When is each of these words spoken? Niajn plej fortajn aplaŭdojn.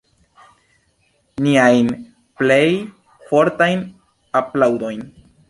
Niajn 1.47 1.91
plej 2.41 2.65
fortajn 3.29 3.87
aplaŭdojn. 4.43 5.07